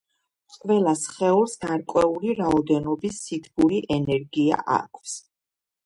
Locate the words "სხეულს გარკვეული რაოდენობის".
1.01-3.23